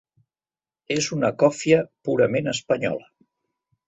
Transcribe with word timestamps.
És 0.95 1.09
una 1.17 1.29
còfia 1.43 1.81
purament 2.09 2.49
espanyola. 2.55 3.07